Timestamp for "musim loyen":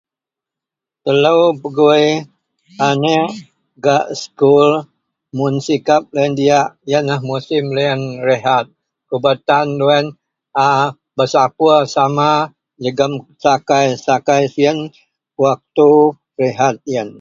7.29-8.01